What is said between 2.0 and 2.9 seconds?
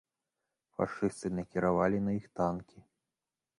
на іх танкі.